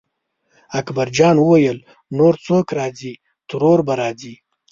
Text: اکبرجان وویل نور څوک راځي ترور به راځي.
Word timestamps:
اکبرجان 0.79 1.35
وویل 1.39 1.77
نور 2.17 2.33
څوک 2.45 2.65
راځي 2.79 3.13
ترور 3.49 3.79
به 3.87 3.93
راځي. 4.01 4.35